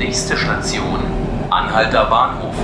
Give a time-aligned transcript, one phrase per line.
[0.00, 0.98] Nächste Station,
[1.50, 2.54] Anhalter Bahnhof.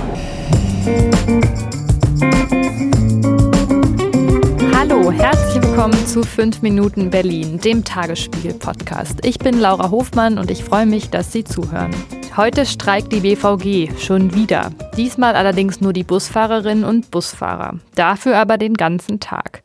[4.75, 9.23] Hallo, herzlich willkommen zu 5 Minuten Berlin, dem Tagesspiegel-Podcast.
[9.23, 11.93] Ich bin Laura Hofmann und ich freue mich, dass Sie zuhören.
[12.37, 14.69] Heute streikt die BVG schon wieder.
[14.95, 17.79] Diesmal allerdings nur die Busfahrerinnen und Busfahrer.
[17.95, 19.63] Dafür aber den ganzen Tag.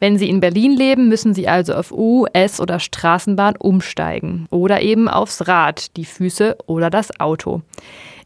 [0.00, 4.46] Wenn Sie in Berlin leben, müssen Sie also auf U, S oder Straßenbahn umsteigen.
[4.48, 7.60] Oder eben aufs Rad, die Füße oder das Auto.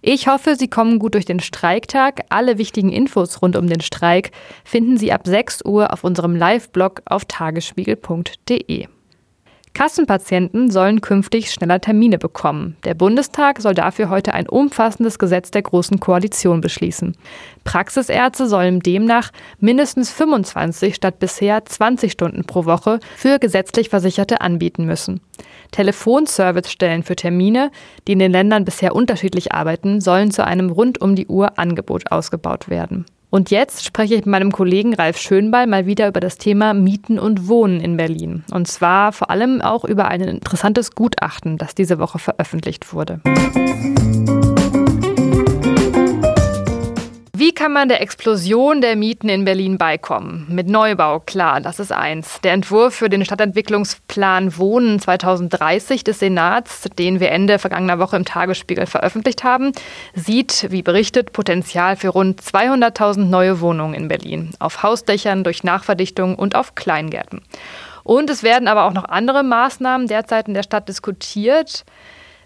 [0.00, 2.20] Ich hoffe, Sie kommen gut durch den Streiktag.
[2.28, 4.30] Alle wichtigen Infos rund um den Streik
[4.62, 8.86] finden Sie ab 6 Uhr auf unserem Live-Blog auf tagesspiegel.de.
[9.78, 12.76] Kassenpatienten sollen künftig schneller Termine bekommen.
[12.82, 17.16] Der Bundestag soll dafür heute ein umfassendes Gesetz der Großen Koalition beschließen.
[17.62, 24.84] Praxisärzte sollen demnach mindestens 25 statt bisher 20 Stunden pro Woche für gesetzlich Versicherte anbieten
[24.84, 25.20] müssen.
[25.70, 27.70] Telefonservicestellen für Termine,
[28.08, 32.10] die in den Ländern bisher unterschiedlich arbeiten, sollen zu einem rund um die Uhr Angebot
[32.10, 33.06] ausgebaut werden.
[33.30, 37.18] Und jetzt spreche ich mit meinem Kollegen Ralf Schönball mal wieder über das Thema Mieten
[37.18, 38.44] und Wohnen in Berlin.
[38.50, 43.20] Und zwar vor allem auch über ein interessantes Gutachten, das diese Woche veröffentlicht wurde.
[43.24, 44.37] Wie
[47.58, 50.46] kann man der Explosion der Mieten in Berlin beikommen?
[50.48, 52.40] Mit Neubau, klar, das ist eins.
[52.42, 58.24] Der Entwurf für den Stadtentwicklungsplan Wohnen 2030 des Senats, den wir Ende vergangener Woche im
[58.24, 59.72] Tagesspiegel veröffentlicht haben,
[60.14, 64.52] sieht, wie berichtet, Potenzial für rund 200.000 neue Wohnungen in Berlin.
[64.60, 67.42] Auf Hausdächern, durch Nachverdichtung und auf Kleingärten.
[68.04, 71.84] Und es werden aber auch noch andere Maßnahmen derzeit in der Stadt diskutiert.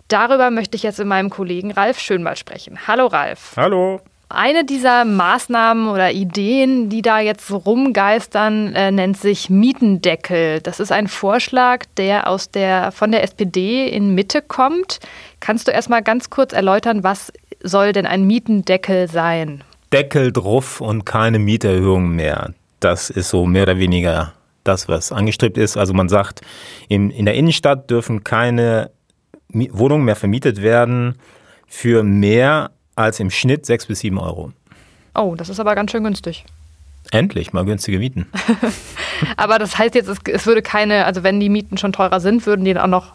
[0.09, 2.79] Darüber möchte ich jetzt mit meinem Kollegen Ralf Schönmal sprechen.
[2.87, 3.53] Hallo Ralf.
[3.59, 4.01] Hallo.
[4.35, 10.63] Eine dieser Maßnahmen oder Ideen, die da jetzt rumgeistern, äh, nennt sich Mietendeckel.
[10.63, 15.01] Das ist ein Vorschlag, der aus der, von der SPD in Mitte kommt.
[15.41, 17.31] Kannst du erstmal ganz kurz erläutern, was
[17.63, 19.65] soll denn ein Mietendeckel sein?
[19.93, 22.55] Deckel drauf und keine Mieterhöhung mehr.
[22.81, 24.33] Das ist so mehr oder weniger
[24.65, 25.77] das, was angestrebt ist.
[25.77, 26.41] Also man sagt,
[26.89, 28.93] in, in der Innenstadt dürfen keine
[29.51, 31.19] Wohnungen mehr vermietet werden
[31.67, 34.53] für mehr als im Schnitt 6 bis 7 Euro.
[35.15, 36.45] Oh, das ist aber ganz schön günstig.
[37.11, 38.27] Endlich mal günstige Mieten.
[39.37, 42.47] aber das heißt jetzt, es, es, würde keine, also wenn die Mieten schon teurer sind,
[42.47, 43.13] würden die dann auch noch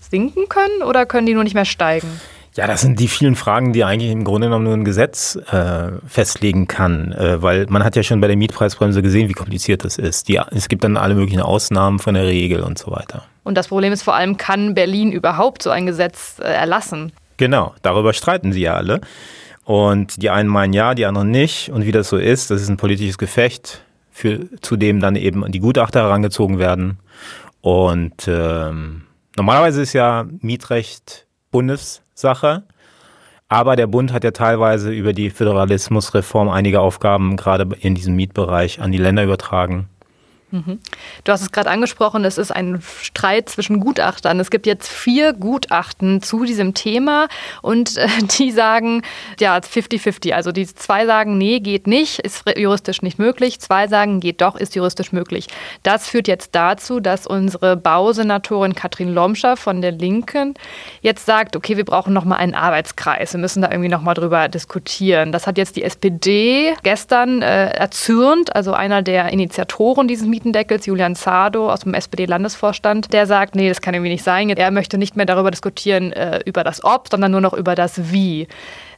[0.00, 2.08] sinken können oder können die nur nicht mehr steigen?
[2.56, 5.90] Ja, das sind die vielen Fragen, die eigentlich im Grunde genommen nur ein Gesetz äh,
[6.08, 9.98] festlegen kann, äh, weil man hat ja schon bei der Mietpreisbremse gesehen, wie kompliziert das
[9.98, 10.28] ist.
[10.28, 13.24] Die, es gibt dann alle möglichen Ausnahmen von der Regel und so weiter.
[13.44, 17.12] Und das Problem ist vor allem, kann Berlin überhaupt so ein Gesetz äh, erlassen?
[17.36, 19.00] Genau, darüber streiten sie ja alle.
[19.64, 21.70] Und die einen meinen ja, die anderen nicht.
[21.70, 25.50] Und wie das so ist, das ist ein politisches Gefecht, für, zu dem dann eben
[25.50, 26.98] die Gutachter herangezogen werden.
[27.60, 29.02] Und ähm,
[29.36, 32.62] normalerweise ist ja Mietrecht Bundessache.
[33.48, 38.80] Aber der Bund hat ja teilweise über die Föderalismusreform einige Aufgaben gerade in diesem Mietbereich
[38.80, 39.88] an die Länder übertragen.
[40.52, 44.38] Du hast es gerade angesprochen, es ist ein Streit zwischen Gutachtern.
[44.38, 47.26] Es gibt jetzt vier Gutachten zu diesem Thema
[47.62, 48.06] und äh,
[48.38, 49.02] die sagen,
[49.40, 50.32] ja, 50-50.
[50.32, 53.58] Also die zwei sagen, nee, geht nicht, ist juristisch nicht möglich.
[53.58, 55.48] Zwei sagen, geht doch, ist juristisch möglich.
[55.82, 60.54] Das führt jetzt dazu, dass unsere Bausenatorin Katrin Lomscher von der Linken
[61.00, 63.32] jetzt sagt, okay, wir brauchen nochmal einen Arbeitskreis.
[63.32, 65.32] Wir müssen da irgendwie nochmal drüber diskutieren.
[65.32, 71.16] Das hat jetzt die SPD gestern äh, erzürnt, also einer der Initiatoren dieses Mietendeckels, Julian
[71.16, 74.50] Zardo aus dem SPD-Landesvorstand, der sagt, nee, das kann irgendwie nicht sein.
[74.50, 78.12] Er möchte nicht mehr darüber diskutieren, äh, über das Ob, sondern nur noch über das
[78.12, 78.46] Wie.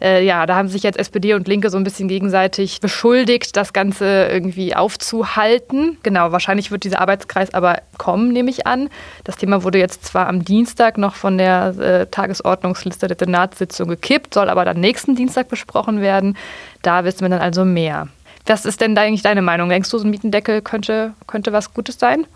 [0.01, 3.73] Äh, ja, da haben sich jetzt SPD und Linke so ein bisschen gegenseitig beschuldigt, das
[3.73, 5.99] Ganze irgendwie aufzuhalten.
[6.03, 8.89] Genau, wahrscheinlich wird dieser Arbeitskreis aber kommen, nehme ich an.
[9.23, 14.35] Das Thema wurde jetzt zwar am Dienstag noch von der äh, Tagesordnungsliste der Senatssitzung gekippt,
[14.35, 16.37] soll aber dann nächsten Dienstag besprochen werden.
[16.83, 18.09] Da wissen wir dann also mehr.
[18.49, 19.69] Was ist denn eigentlich deine Meinung?
[19.69, 22.27] Denkst du, so ein Mietendeckel könnte, könnte was Gutes sein?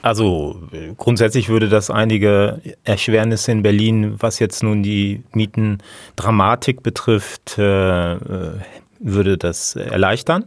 [0.00, 0.60] Also
[0.96, 8.52] grundsätzlich würde das einige Erschwernisse in Berlin, was jetzt nun die Mietendramatik betrifft, äh, äh,
[9.00, 10.44] würde das erleichtern.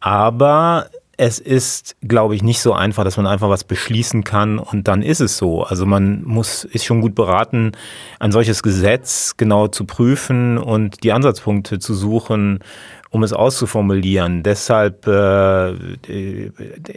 [0.00, 4.88] Aber es ist, glaube ich, nicht so einfach, dass man einfach was beschließen kann und
[4.88, 5.62] dann ist es so.
[5.62, 7.72] Also man muss, ist schon gut beraten,
[8.18, 12.58] ein solches Gesetz genau zu prüfen und die Ansatzpunkte zu suchen,
[13.12, 14.42] um es auszuformulieren.
[14.42, 15.10] Deshalb äh,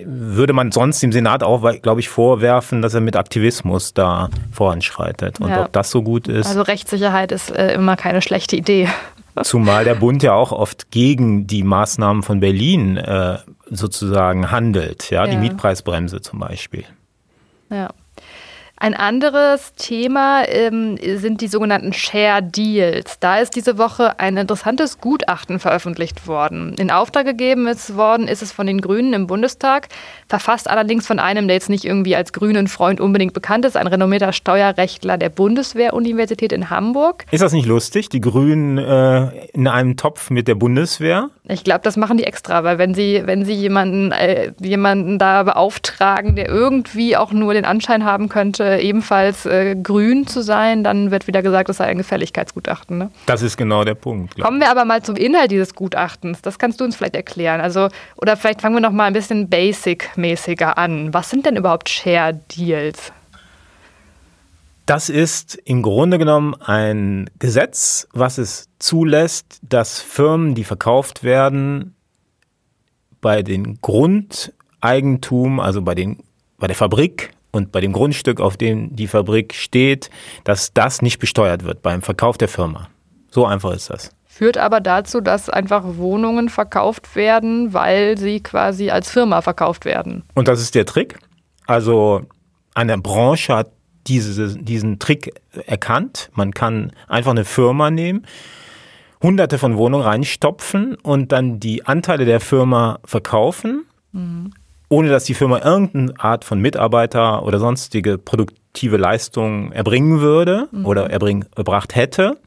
[0.06, 5.42] würde man sonst dem Senat auch, glaube ich, vorwerfen, dass er mit Aktivismus da voranschreitet.
[5.42, 5.66] Und ja.
[5.66, 6.48] ob das so gut ist.
[6.48, 8.88] Also Rechtssicherheit ist äh, immer keine schlechte Idee.
[9.44, 13.40] Zumal der Bund ja auch oft gegen die Maßnahmen von Berlin äh,
[13.70, 16.86] sozusagen handelt, ja, ja, die Mietpreisbremse zum Beispiel.
[17.70, 17.90] Ja.
[18.78, 23.20] Ein anderes Thema ähm, sind die sogenannten Share Deals.
[23.20, 26.76] Da ist diese Woche ein interessantes Gutachten veröffentlicht worden.
[26.78, 29.88] In Auftrag gegeben ist worden ist es von den Grünen im Bundestag,
[30.28, 33.88] verfasst allerdings von einem, der jetzt nicht irgendwie als grünen Freund unbedingt bekannt ist, ein
[33.88, 37.26] renommierter Steuerrechtler der Bundeswehr-Universität in Hamburg.
[37.32, 41.30] Ist das nicht lustig, die Grünen äh, in einem Topf mit der Bundeswehr?
[41.48, 45.44] Ich glaube, das machen die extra, weil wenn sie, wenn sie jemanden, äh, jemanden da
[45.44, 51.12] beauftragen, der irgendwie auch nur den Anschein haben könnte, ebenfalls äh, grün zu sein, dann
[51.12, 52.98] wird wieder gesagt, das sei ein Gefälligkeitsgutachten.
[52.98, 53.12] Ne?
[53.28, 54.40] Das ist genau der Punkt.
[54.40, 56.42] Kommen wir aber mal zum Inhalt dieses Gutachtens.
[56.42, 57.62] Das kannst du uns vielleicht erklären.
[57.62, 61.14] Also, oder vielleicht fangen wir noch mal ein bisschen basic-mäßiger an.
[61.14, 63.12] Was sind denn überhaupt Share Deals?
[64.86, 71.96] Das ist im Grunde genommen ein Gesetz, was es zulässt, dass Firmen, die verkauft werden,
[73.20, 76.20] bei den Grundeigentum, also bei, den,
[76.60, 80.12] bei der Fabrik und bei dem Grundstück, auf dem die Fabrik steht,
[80.44, 82.90] dass das nicht besteuert wird beim Verkauf der Firma.
[83.32, 84.12] So einfach ist das.
[84.26, 90.24] Führt aber dazu, dass einfach Wohnungen verkauft werden, weil sie quasi als Firma verkauft werden.
[90.36, 91.18] Und das ist der Trick.
[91.66, 92.22] Also
[92.76, 93.72] eine Branche hat
[94.08, 95.34] diese, diesen Trick
[95.66, 96.30] erkannt.
[96.34, 98.26] Man kann einfach eine Firma nehmen,
[99.22, 104.52] hunderte von Wohnungen reinstopfen und dann die Anteile der Firma verkaufen, mhm.
[104.90, 110.86] ohne dass die Firma irgendeine Art von Mitarbeiter oder sonstige produktive Leistung erbringen würde mhm.
[110.86, 112.38] oder erbring, erbracht hätte.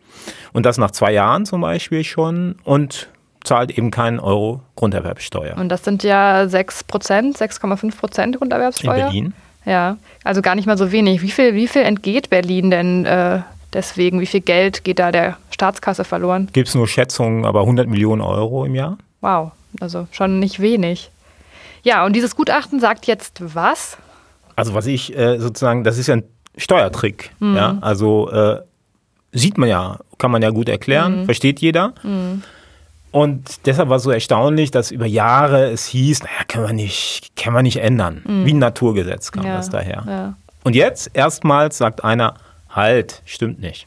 [0.53, 3.09] Und das nach zwei Jahren zum Beispiel schon und
[3.45, 5.57] zahlt eben keinen Euro Grunderwerbsteuer.
[5.57, 8.95] Und das sind ja 6 Prozent, 6,5 Prozent Grunderwerbsteuer?
[8.95, 9.35] In Berlin.
[9.69, 11.20] Ja, also gar nicht mal so wenig.
[11.20, 13.43] Wie viel, wie viel entgeht Berlin denn äh,
[13.75, 14.19] deswegen?
[14.19, 16.49] Wie viel Geld geht da der Staatskasse verloren?
[16.55, 18.97] Gibt es nur Schätzungen, aber 100 Millionen Euro im Jahr?
[19.20, 21.11] Wow, also schon nicht wenig.
[21.82, 23.99] Ja, und dieses Gutachten sagt jetzt was?
[24.56, 26.25] Also was ich äh, sozusagen, das ist ja ein
[26.56, 27.31] Steuertrick.
[27.38, 27.56] Mhm.
[27.56, 27.79] Ja?
[27.82, 28.62] Also äh,
[29.32, 31.25] sieht man ja, kann man ja gut erklären, mhm.
[31.26, 31.93] versteht jeder.
[32.03, 32.43] Mhm.
[33.11, 37.37] Und deshalb war es so erstaunlich, dass über Jahre es hieß, naja, können wir nicht,
[37.37, 38.23] können wir nicht ändern.
[38.27, 38.47] Mhm.
[38.47, 40.05] Wie ein Naturgesetz kam ja, das daher.
[40.07, 40.35] Ja.
[40.65, 42.35] Und jetzt erstmals sagt einer,
[42.69, 43.87] halt, stimmt nicht.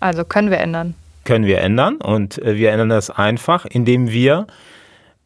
[0.00, 0.94] Also können wir ändern.
[1.24, 4.48] Können wir ändern und äh, wir ändern das einfach, indem wir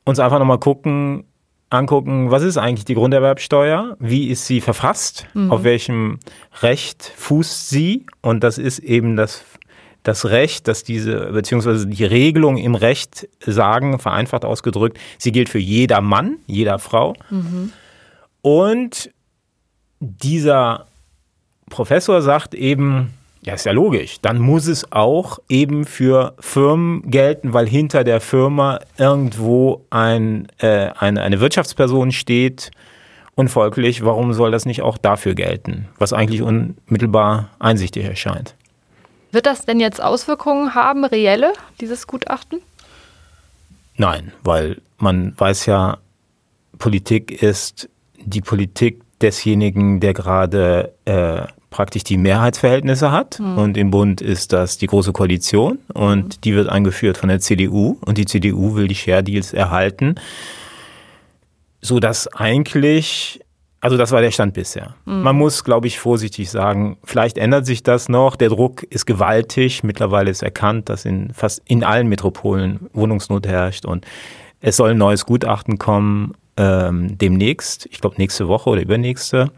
[0.04, 1.24] uns einfach nochmal gucken,
[1.70, 5.50] angucken, was ist eigentlich die Grunderwerbsteuer, wie ist sie verfasst, mhm.
[5.50, 6.18] auf welchem
[6.62, 9.42] Recht fußt sie und das ist eben das
[10.06, 15.58] das Recht, dass diese, beziehungsweise die Regelung im Recht sagen, vereinfacht ausgedrückt, sie gilt für
[15.58, 17.14] jeder Mann, jeder Frau.
[17.28, 17.72] Mhm.
[18.40, 19.10] Und
[19.98, 20.86] dieser
[21.70, 27.52] Professor sagt eben, ja, ist ja logisch, dann muss es auch eben für Firmen gelten,
[27.52, 32.70] weil hinter der Firma irgendwo ein, äh, eine, eine Wirtschaftsperson steht.
[33.34, 35.88] Und folglich, warum soll das nicht auch dafür gelten?
[35.98, 38.54] Was eigentlich unmittelbar einsichtig erscheint.
[39.32, 42.60] Wird das denn jetzt Auswirkungen haben, reelle, dieses Gutachten?
[43.96, 45.98] Nein, weil man weiß ja,
[46.78, 47.88] Politik ist
[48.18, 53.38] die Politik desjenigen, der gerade äh, praktisch die Mehrheitsverhältnisse hat.
[53.38, 53.58] Mhm.
[53.58, 56.40] Und im Bund ist das die Große Koalition und mhm.
[56.44, 60.16] die wird angeführt von der CDU und die CDU will die Share Deals erhalten,
[61.80, 63.40] sodass eigentlich
[63.86, 64.96] also das war der Stand bisher.
[65.04, 65.22] Mhm.
[65.22, 68.34] Man muss, glaube ich, vorsichtig sagen, vielleicht ändert sich das noch.
[68.34, 69.84] Der Druck ist gewaltig.
[69.84, 74.04] Mittlerweile ist erkannt, dass in fast in allen Metropolen Wohnungsnot herrscht und
[74.60, 77.86] es soll ein neues Gutachten kommen ähm, demnächst.
[77.92, 79.52] Ich glaube nächste Woche oder übernächste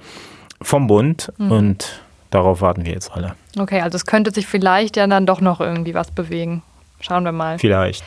[0.61, 1.51] vom Bund mhm.
[1.51, 3.35] und darauf warten wir jetzt alle.
[3.59, 6.63] Okay, also es könnte sich vielleicht ja dann doch noch irgendwie was bewegen.
[7.01, 7.59] Schauen wir mal.
[7.59, 8.05] Vielleicht.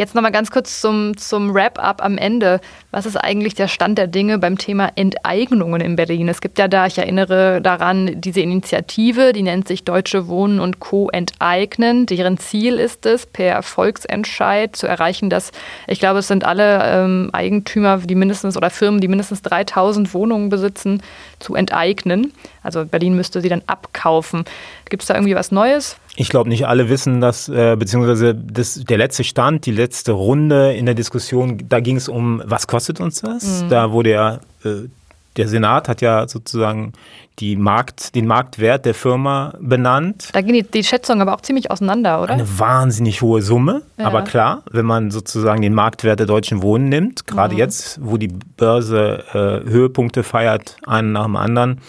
[0.00, 2.60] Jetzt nochmal ganz kurz zum, zum Wrap-up am Ende.
[2.92, 6.26] Was ist eigentlich der Stand der Dinge beim Thema Enteignungen in Berlin?
[6.28, 10.80] Es gibt ja da, ich erinnere daran, diese Initiative, die nennt sich Deutsche Wohnen und
[10.80, 11.08] Co.
[11.08, 12.06] enteignen.
[12.06, 15.52] Deren Ziel ist es, per Volksentscheid zu erreichen, dass,
[15.86, 20.48] ich glaube, es sind alle ähm, Eigentümer, die mindestens oder Firmen, die mindestens 3000 Wohnungen
[20.48, 21.00] besitzen,
[21.38, 22.32] zu enteignen.
[22.62, 24.44] Also Berlin müsste sie dann abkaufen.
[24.88, 25.96] Gibt es da irgendwie was Neues?
[26.16, 30.74] Ich glaube, nicht alle wissen das, äh, beziehungsweise das, der letzte Stand, die letzte Runde
[30.74, 33.62] in der Diskussion, da ging es um, was kostet uns das?
[33.62, 33.68] Mhm.
[33.68, 34.34] Da wurde ja,
[34.64, 34.88] äh,
[35.36, 36.92] der Senat hat ja sozusagen
[37.38, 40.28] die Markt, den Marktwert der Firma benannt.
[40.32, 42.34] Da gehen die, die Schätzungen aber auch ziemlich auseinander, oder?
[42.34, 43.82] Eine wahnsinnig hohe Summe.
[43.98, 44.06] Ja.
[44.06, 47.58] Aber klar, wenn man sozusagen den Marktwert der Deutschen Wohnen nimmt, gerade mhm.
[47.58, 51.80] jetzt, wo die Börse äh, Höhepunkte feiert, einen nach dem anderen,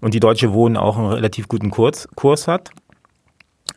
[0.00, 2.70] und die Deutsche Wohnen auch einen relativ guten Kurs, Kurs hat,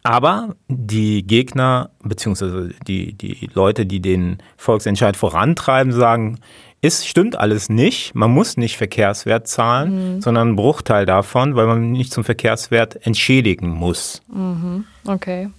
[0.04, 6.40] Aber die Gegner beziehungsweise die, die Leute, die den Volksentscheid vorantreiben, sagen,
[6.82, 8.16] es stimmt alles nicht.
[8.16, 10.22] Man muss nicht Verkehrswert zahlen, mhm.
[10.22, 14.24] sondern einen Bruchteil davon, weil man nicht zum Verkehrswert entschädigen muss.
[14.34, 14.86] Mhm.
[15.06, 15.50] Okay.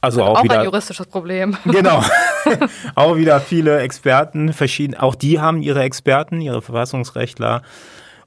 [0.00, 1.56] Also auch, auch wieder, ein juristisches Problem.
[1.64, 2.02] Genau.
[2.94, 7.62] auch wieder viele Experten, verschieden, auch die haben ihre Experten, ihre Verfassungsrechtler.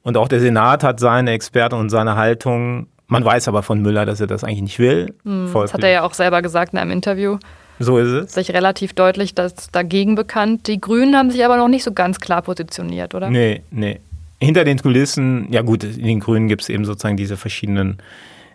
[0.02, 2.88] Und auch der Senat hat seine Experten und seine Haltung.
[3.10, 5.14] Man weiß aber von Müller, dass er das eigentlich nicht will.
[5.24, 5.50] Mhm.
[5.52, 7.38] Das hat er ja auch selber gesagt in einem Interview.
[7.80, 8.34] So ist es.
[8.34, 10.68] Sich relativ deutlich das dagegen bekannt.
[10.68, 13.30] Die Grünen haben sich aber noch nicht so ganz klar positioniert, oder?
[13.30, 14.00] Nee, nee.
[14.40, 17.98] Hinter den Kulissen, ja gut, in den Grünen gibt es eben sozusagen diese verschiedenen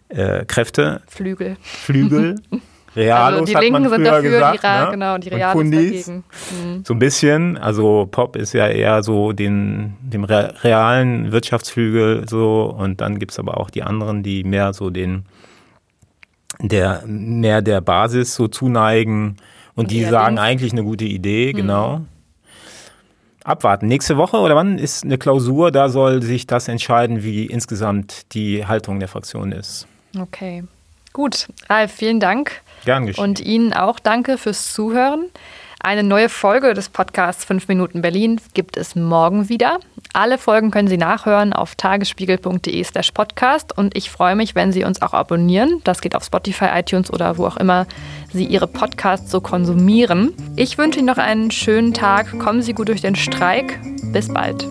[0.09, 1.03] äh, Kräfte.
[1.09, 1.57] Flügel.
[1.61, 2.37] Flügel.
[2.97, 4.91] Realos also die Linken sind dafür, gesagt, die Ra ne?
[4.93, 6.25] genau, die Realos dagegen.
[6.51, 6.85] Mhm.
[6.85, 13.01] So ein bisschen, also Pop ist ja eher so den, dem realen Wirtschaftsflügel so und
[13.01, 15.25] dann gibt es aber auch die anderen, die mehr so den
[16.61, 19.37] der mehr der Basis so zuneigen
[19.75, 20.43] und, und die sagen links.
[20.43, 21.57] eigentlich eine gute Idee, mhm.
[21.57, 22.01] genau.
[23.43, 23.89] Abwarten.
[23.89, 25.71] Nächste Woche oder wann ist eine Klausur?
[25.71, 29.87] Da soll sich das entscheiden, wie insgesamt die Haltung der Fraktion ist.
[30.19, 30.65] Okay.
[31.15, 31.47] Gut.
[31.71, 32.61] Ralf, vielen Dank.
[32.85, 33.25] Gern geschehen.
[33.25, 35.31] Und Ihnen auch danke fürs Zuhören.
[35.81, 39.79] Eine neue Folge des Podcasts 5 Minuten Berlin gibt es morgen wieder.
[40.13, 45.03] Alle Folgen können Sie nachhören auf tagesspiegel.de/slash podcast und ich freue mich, wenn Sie uns
[45.03, 45.83] auch abonnieren.
[45.85, 47.87] Das geht auf Spotify, iTunes oder wo auch immer
[48.33, 50.33] Sie Ihre Podcasts so konsumieren.
[50.57, 52.39] Ich wünsche Ihnen noch einen schönen Tag.
[52.39, 53.79] Kommen Sie gut durch den Streik.
[54.11, 54.67] Bis bald.